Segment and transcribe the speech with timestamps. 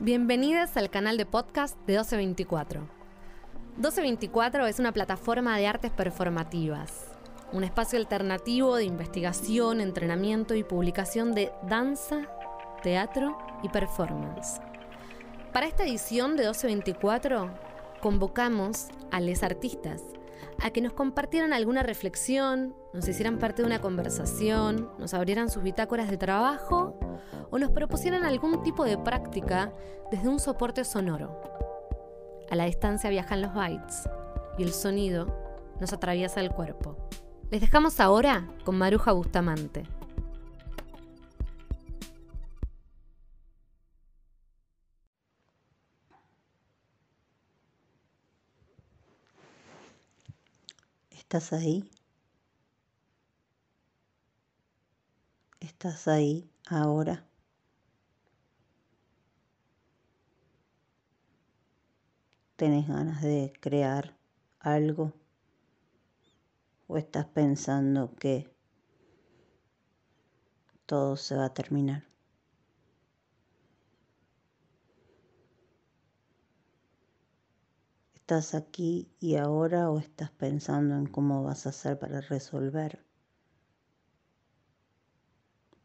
[0.00, 2.80] Bienvenidas al canal de podcast de 1224.
[3.76, 7.06] 1224 es una plataforma de artes performativas,
[7.52, 12.22] un espacio alternativo de investigación, entrenamiento y publicación de danza,
[12.82, 14.60] teatro y performance.
[15.52, 17.50] Para esta edición de 1224
[18.00, 20.02] convocamos a les artistas
[20.62, 25.62] a que nos compartieran alguna reflexión, nos hicieran parte de una conversación, nos abrieran sus
[25.62, 26.98] bitácoras de trabajo
[27.50, 29.72] o nos propusieran algún tipo de práctica
[30.10, 31.40] desde un soporte sonoro.
[32.48, 34.08] A la distancia viajan los bytes
[34.56, 35.26] y el sonido
[35.80, 36.96] nos atraviesa el cuerpo.
[37.50, 39.84] Les dejamos ahora con Maruja Bustamante.
[51.32, 51.90] ¿Estás ahí?
[55.60, 57.26] ¿Estás ahí ahora?
[62.56, 64.14] ¿Tenés ganas de crear
[64.60, 65.14] algo?
[66.86, 68.54] ¿O estás pensando que
[70.84, 72.11] todo se va a terminar?
[78.22, 83.04] ¿Estás aquí y ahora o estás pensando en cómo vas a hacer para resolver,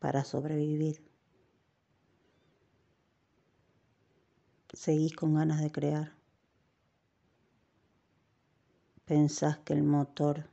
[0.00, 1.08] para sobrevivir?
[4.72, 6.12] ¿Seguís con ganas de crear?
[9.04, 10.50] ¿Pensás que el motor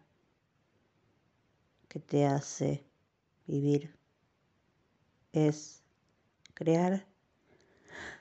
[1.88, 2.86] que te hace
[3.48, 3.98] vivir
[5.34, 5.82] es
[6.54, 7.08] crear?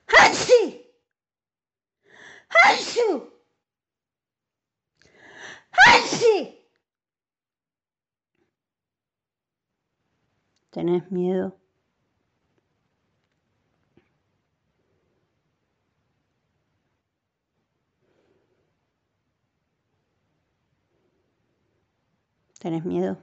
[0.07, 0.91] ¡Hansi!
[2.49, 3.40] ¡Hansu!
[5.73, 6.59] ¡Hansi!
[10.71, 11.57] ¿Tenés miedo?
[22.61, 23.19] ¿Tenés miedo?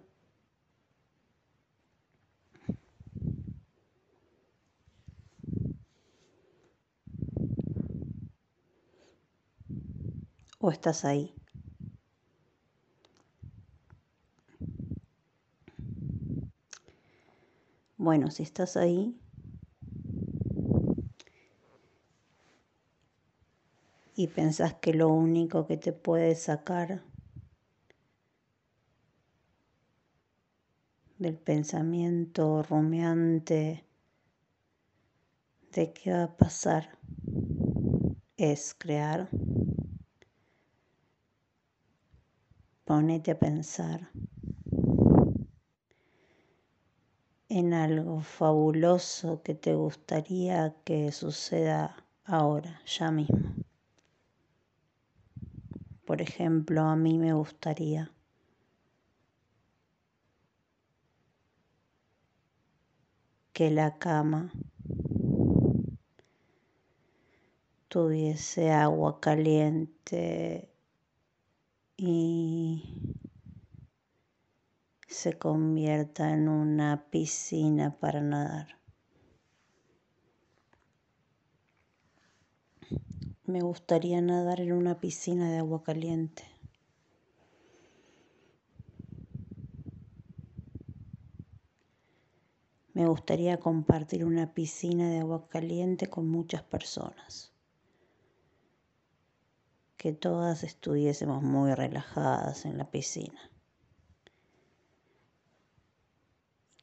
[10.60, 11.36] ¿O estás ahí?
[18.08, 19.20] Bueno, si estás ahí.
[24.16, 27.04] Y pensás que lo único que te puede sacar
[31.20, 33.84] del pensamiento rumiante
[35.74, 36.98] de qué va a pasar
[38.38, 39.28] es crear,
[42.86, 44.10] ponete a pensar
[47.58, 53.56] en algo fabuloso que te gustaría que suceda ahora, ya mismo.
[56.06, 58.12] Por ejemplo, a mí me gustaría
[63.54, 64.52] que la cama
[67.88, 70.70] tuviese agua caliente
[71.98, 72.84] y
[75.08, 78.78] se convierta en una piscina para nadar.
[83.46, 86.44] Me gustaría nadar en una piscina de agua caliente.
[92.94, 97.54] Me gustaría compartir una piscina de agua caliente con muchas personas.
[99.96, 103.40] Que todas estuviésemos muy relajadas en la piscina.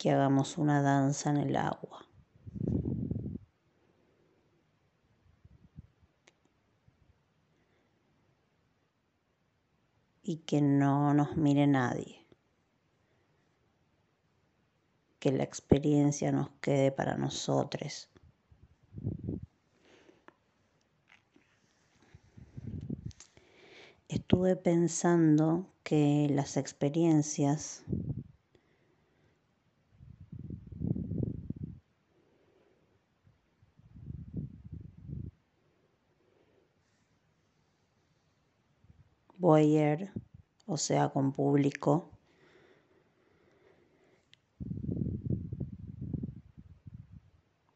[0.04, 2.04] Que hagamos una danza en el agua.
[10.22, 12.26] Y que no nos mire nadie.
[15.20, 18.10] que la experiencia nos quede para nosotros.
[24.06, 27.84] Estuve pensando que las experiencias
[40.66, 42.10] o sea, con público,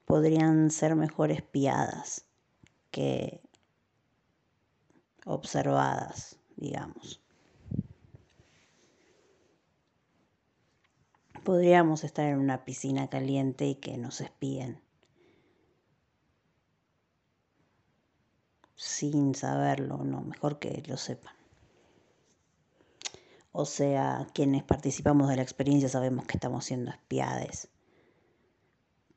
[0.04, 2.24] podrían ser mejor espiadas
[2.90, 3.40] que
[5.24, 7.20] observadas, digamos.
[11.44, 14.82] Podríamos estar en una piscina caliente y que nos espíen.
[18.78, 21.37] sin saberlo, no, mejor que lo sepan.
[23.60, 27.68] O sea, quienes participamos de la experiencia sabemos que estamos siendo espiades,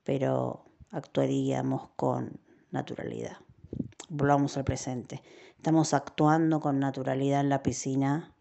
[0.04, 2.40] pero actuaríamos con
[2.72, 3.38] naturalidad.
[4.10, 5.22] Volvamos al presente.
[5.58, 8.34] Estamos actuando con naturalidad en la piscina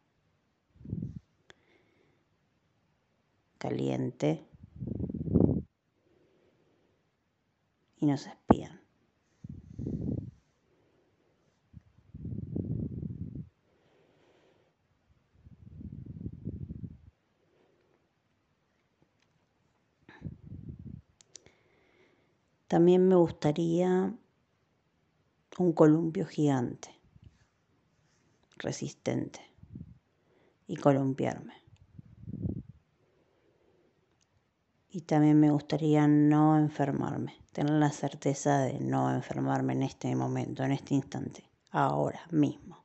[3.59, 4.49] caliente
[7.99, 8.80] y nos espían.
[22.71, 24.15] También me gustaría
[25.59, 26.89] un columpio gigante,
[28.59, 29.41] resistente,
[30.69, 31.55] y columpiarme.
[34.89, 40.63] Y también me gustaría no enfermarme, tener la certeza de no enfermarme en este momento,
[40.63, 42.85] en este instante, ahora mismo.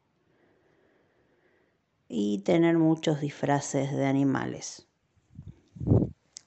[2.07, 4.88] Y tener muchos disfraces de animales,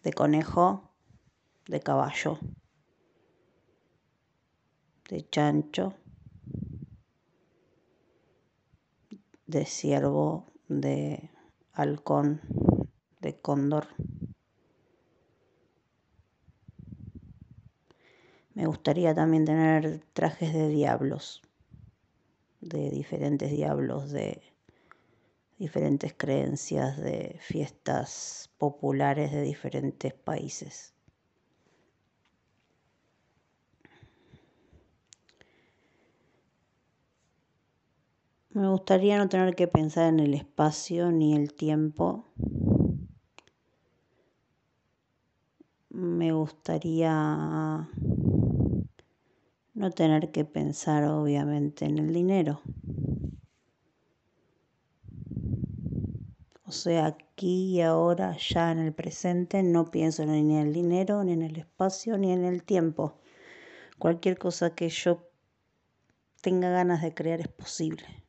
[0.02, 0.90] de conejo,
[1.68, 2.40] de caballo,
[5.08, 5.94] de chancho,
[9.46, 11.30] de ciervo, de
[11.72, 12.42] halcón,
[13.20, 13.88] de cóndor.
[18.54, 21.42] Me gustaría también tener trajes de diablos,
[22.60, 24.42] de diferentes diablos, de
[25.56, 30.97] diferentes creencias, de fiestas populares de diferentes países.
[38.50, 42.24] Me gustaría no tener que pensar en el espacio ni el tiempo.
[45.90, 47.90] Me gustaría
[49.74, 52.62] no tener que pensar obviamente en el dinero.
[56.64, 61.22] O sea, aquí y ahora, ya en el presente, no pienso ni en el dinero,
[61.22, 63.18] ni en el espacio, ni en el tiempo.
[63.98, 65.28] Cualquier cosa que yo
[66.40, 68.27] tenga ganas de crear es posible.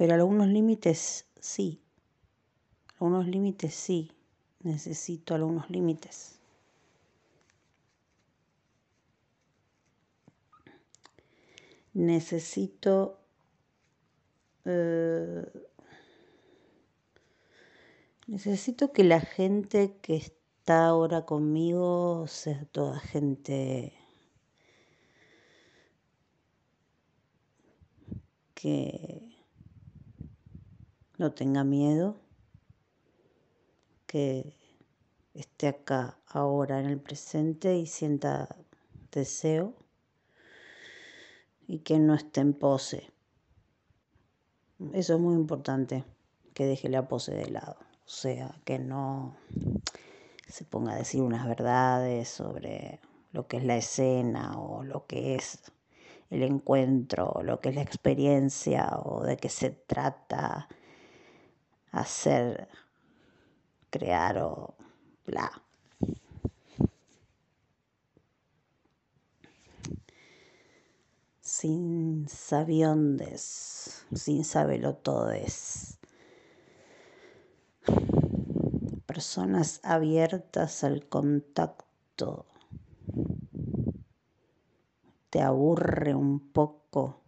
[0.00, 1.78] Pero algunos límites sí.
[2.94, 4.10] Algunos límites sí.
[4.62, 6.40] Necesito algunos límites.
[11.92, 13.18] Necesito
[14.64, 15.44] eh,
[18.26, 23.92] necesito que la gente que está ahora conmigo sea toda gente
[28.54, 29.39] que
[31.20, 32.16] no tenga miedo,
[34.06, 34.56] que
[35.34, 38.56] esté acá ahora en el presente y sienta
[39.12, 39.74] deseo
[41.68, 43.10] y que no esté en pose.
[44.94, 46.04] Eso es muy importante,
[46.54, 49.36] que deje la pose de lado, o sea, que no
[50.48, 52.98] se ponga a decir unas verdades sobre
[53.32, 55.70] lo que es la escena o lo que es
[56.30, 60.66] el encuentro, lo que es la experiencia o de qué se trata
[61.90, 62.68] hacer,
[63.90, 64.74] crear o
[65.26, 65.50] bla.
[71.40, 75.98] Sin sabiondes, sin sabelotodes.
[79.06, 82.46] Personas abiertas al contacto.
[85.30, 87.20] Te aburre un poco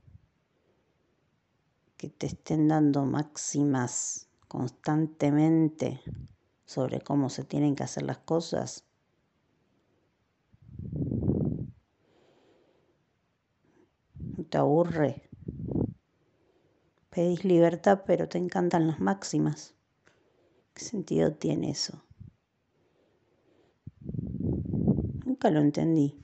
[1.96, 6.02] que te estén dando máximas constantemente
[6.66, 8.84] sobre cómo se tienen que hacer las cosas,
[14.50, 15.22] te aburre.
[17.08, 19.74] Pedís libertad, pero te encantan las máximas.
[20.74, 22.04] ¿Qué sentido tiene eso?
[25.24, 26.22] Nunca lo entendí.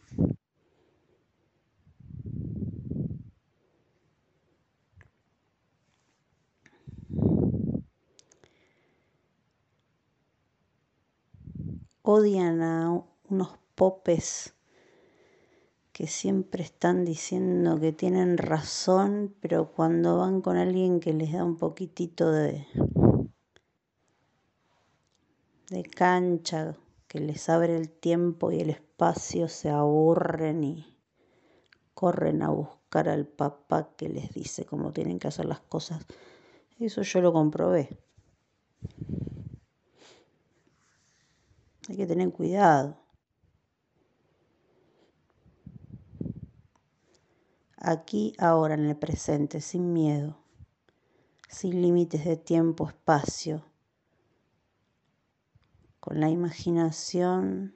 [12.11, 14.55] Odian a unos popes
[15.93, 21.45] que siempre están diciendo que tienen razón, pero cuando van con alguien que les da
[21.45, 22.67] un poquitito de,
[25.69, 30.97] de cancha, que les abre el tiempo y el espacio, se aburren y
[31.93, 36.07] corren a buscar al papá que les dice cómo tienen que hacer las cosas.
[36.81, 37.99] Eso yo lo comprobé.
[41.89, 42.99] Hay que tener cuidado.
[47.79, 50.37] Aquí, ahora, en el presente, sin miedo,
[51.49, 53.65] sin límites de tiempo, espacio,
[55.99, 57.75] con la imaginación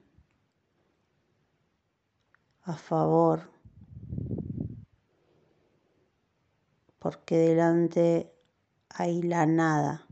[2.65, 3.51] a favor,
[6.99, 8.31] porque delante
[8.91, 10.07] hay la nada,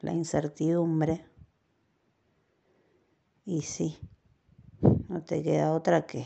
[0.00, 1.33] la incertidumbre
[3.44, 3.98] y sí,
[5.08, 6.24] no te queda otra que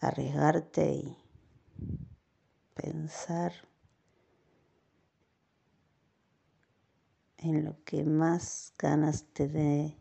[0.00, 1.16] arriesgarte y
[2.74, 3.52] pensar
[7.38, 9.98] en lo que más ganas te dé.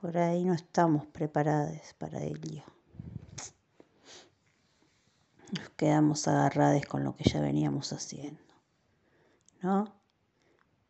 [0.00, 2.64] Por ahí no estamos preparados para ello.
[5.56, 8.49] Nos quedamos agarrados con lo que ya veníamos haciendo.
[9.62, 9.92] ¿No?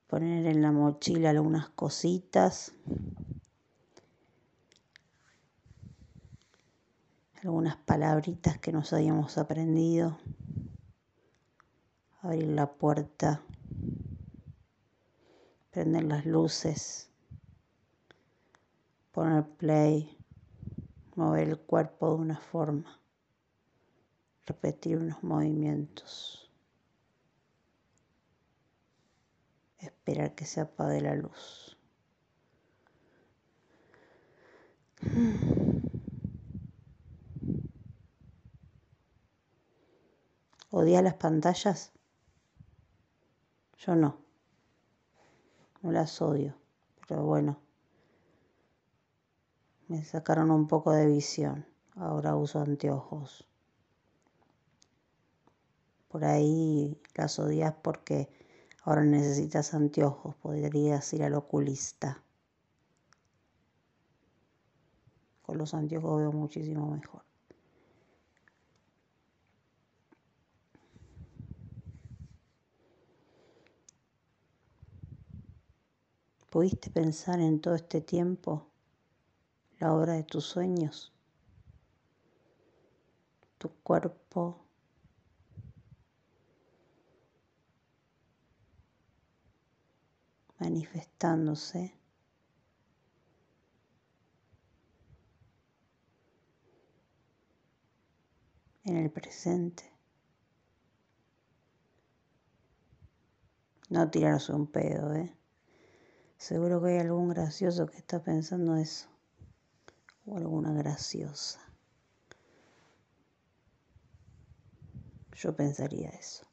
[0.06, 2.72] Poner en la mochila algunas cositas,
[7.42, 10.18] algunas palabritas que nos habíamos aprendido,
[12.22, 13.42] abrir la puerta,
[15.70, 17.10] prender las luces,
[19.12, 20.18] poner play,
[21.14, 23.00] mover el cuerpo de una forma,
[24.44, 26.39] repetir unos movimientos.
[30.10, 31.78] Esperar que se apague la luz.
[40.70, 41.92] ¿Odia las pantallas?
[43.78, 44.18] Yo no.
[45.82, 46.56] No las odio,
[47.08, 47.58] pero bueno.
[49.88, 51.64] Me sacaron un poco de visión.
[51.96, 53.48] Ahora uso anteojos.
[56.08, 58.39] Por ahí las odias porque
[58.90, 62.24] Ahora necesitas anteojos, podrías ir al oculista.
[65.42, 67.22] Con los anteojos veo muchísimo mejor.
[76.50, 78.66] ¿Pudiste pensar en todo este tiempo
[79.78, 81.12] la obra de tus sueños?
[83.56, 84.66] Tu cuerpo
[90.60, 92.00] manifestándose.
[98.84, 99.84] en el presente.
[103.88, 105.36] No tirarse un pedo, ¿eh?
[106.36, 109.08] Seguro que hay algún gracioso que está pensando eso.
[110.26, 111.60] O alguna graciosa.
[115.34, 116.46] Yo pensaría eso.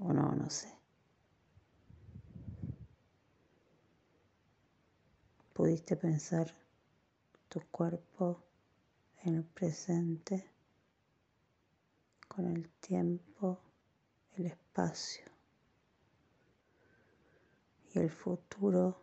[0.00, 0.81] O no, no sé.
[5.52, 6.54] Pudiste pensar
[7.48, 8.42] tu cuerpo
[9.22, 10.50] en el presente,
[12.28, 13.60] con el tiempo,
[14.36, 15.24] el espacio
[17.94, 19.02] y el futuro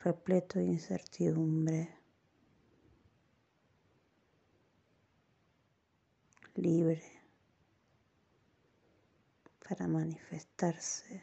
[0.00, 1.96] repleto de incertidumbre,
[6.56, 7.02] libre
[9.66, 11.13] para manifestarse.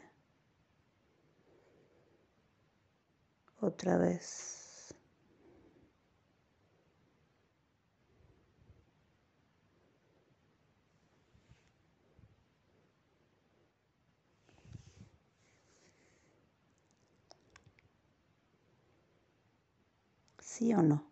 [3.62, 4.94] Otra vez.
[20.38, 21.04] ¿Sí o no?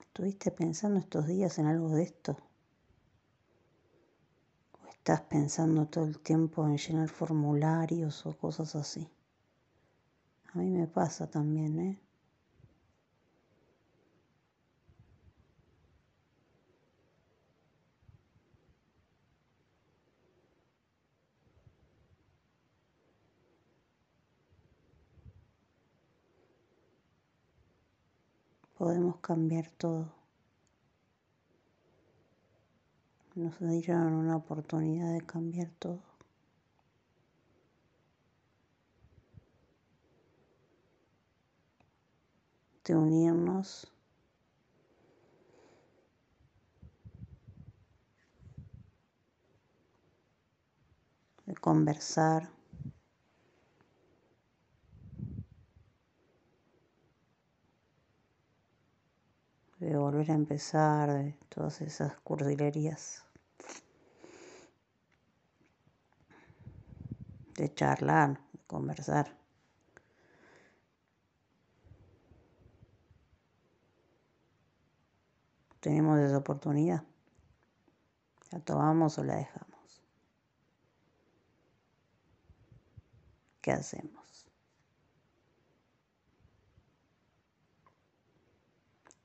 [0.00, 2.36] ¿Estuviste pensando estos días en algo de esto?
[5.02, 9.10] Estás pensando todo el tiempo en llenar formularios o cosas así.
[10.54, 12.00] A mí me pasa también, ¿eh?
[28.76, 30.12] Podemos cambiar todo.
[33.34, 36.00] Nos dieron una oportunidad de cambiar todo.
[42.84, 43.90] De unirnos.
[51.46, 52.61] De conversar.
[59.82, 63.24] De volver a empezar, de todas esas cursilerías,
[67.56, 69.36] de charlar, de conversar.
[75.80, 77.02] Tenemos esa oportunidad.
[78.52, 80.04] ¿La tomamos o la dejamos?
[83.60, 84.46] ¿Qué hacemos?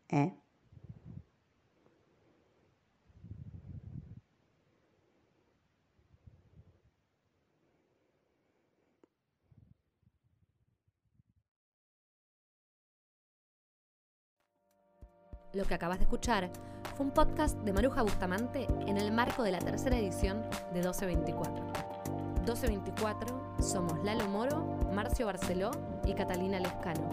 [0.10, 0.47] ¿Eh?
[15.54, 16.50] Lo que acabas de escuchar
[16.96, 20.42] fue un podcast de Maruja Bustamante en el marco de la tercera edición
[20.74, 21.64] de 1224.
[22.40, 25.72] 1224 somos Lalo Moro, Marcio Barceló
[26.06, 27.10] y Catalina Lescano.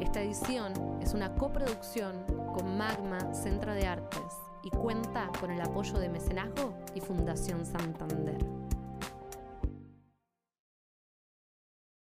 [0.00, 4.20] Esta edición es una coproducción con Magma Centro de Artes
[4.64, 8.61] y cuenta con el apoyo de Mecenazgo y Fundación Santander.